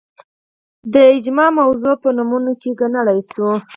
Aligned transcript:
د 0.93 0.95
اجماع 1.15 1.49
موضوع 1.59 1.93
په 2.03 2.09
نمونو 2.17 2.51
کې 2.61 2.77
ګڼلای 2.79 3.19
شو 3.31 3.49